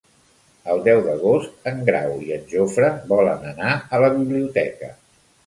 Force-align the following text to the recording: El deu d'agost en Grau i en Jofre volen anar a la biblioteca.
El 0.75 0.79
deu 0.87 1.01
d'agost 1.07 1.69
en 1.71 1.83
Grau 1.89 2.15
i 2.29 2.33
en 2.39 2.49
Jofre 2.55 2.91
volen 3.13 3.47
anar 3.53 3.77
a 3.99 4.03
la 4.07 4.11
biblioteca. 4.19 4.93